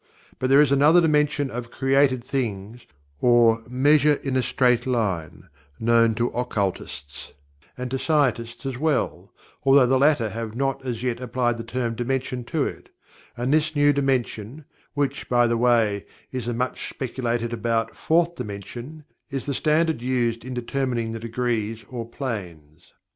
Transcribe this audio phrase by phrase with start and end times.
[0.39, 2.87] But there is another dimension of "created things"
[3.19, 5.43] or "measure in a straight line,"
[5.79, 7.33] known to occultists,
[7.77, 9.31] and to scientists as well,
[9.63, 12.89] although the latter have not as yet applied the term "dimension" to it
[13.37, 19.03] and this new dimension, which, by the way, is the much speculated about "Fourth Dimension,"
[19.29, 22.93] is the standard used in determining the degrees or "planes."